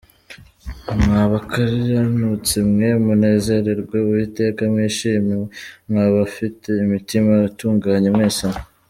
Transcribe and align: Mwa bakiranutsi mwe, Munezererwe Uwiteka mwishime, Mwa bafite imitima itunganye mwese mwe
Mwa 1.03 1.21
bakiranutsi 1.31 2.55
mwe, 2.69 2.89
Munezererwe 3.05 3.95
Uwiteka 4.05 4.61
mwishime, 4.73 5.35
Mwa 5.89 6.05
bafite 6.15 6.67
imitima 6.83 7.31
itunganye 7.51 8.09
mwese 8.15 8.43
mwe 8.49 8.59